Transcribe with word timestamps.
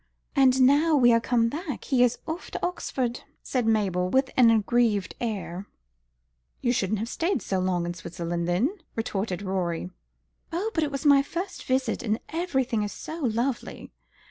"And 0.35 0.61
now 0.63 0.95
we 0.95 1.13
are 1.13 1.19
come 1.19 1.47
back, 1.47 1.83
he 1.83 2.01
is 2.01 2.17
off 2.27 2.49
to 2.49 2.65
Oxford," 2.65 3.19
said 3.43 3.67
Mabel 3.67 4.09
with 4.09 4.31
an 4.35 4.49
aggrieved 4.49 5.13
air. 5.21 5.67
"You 6.59 6.73
shouldn't 6.73 6.97
have 6.97 7.07
stayed 7.07 7.43
so 7.43 7.59
long 7.59 7.85
in 7.85 7.93
Switzerland 7.93 8.47
then," 8.47 8.75
retorted 8.95 9.43
Rorie. 9.43 9.91
"Oh, 10.51 10.71
but 10.73 10.83
it 10.83 10.91
was 10.91 11.05
my 11.05 11.21
first 11.21 11.63
visit, 11.65 12.01
and 12.01 12.19
everything 12.29 12.81
is 12.81 12.91
so 12.91 13.19
lovely. 13.19 13.91